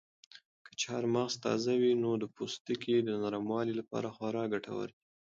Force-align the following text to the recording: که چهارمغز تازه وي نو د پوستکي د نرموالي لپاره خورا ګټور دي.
که 0.65 0.71
چهارمغز 0.81 1.33
تازه 1.45 1.73
وي 1.81 1.93
نو 2.03 2.11
د 2.21 2.25
پوستکي 2.35 2.95
د 3.03 3.09
نرموالي 3.23 3.73
لپاره 3.79 4.09
خورا 4.15 4.43
ګټور 4.53 4.87
دي. 4.95 4.99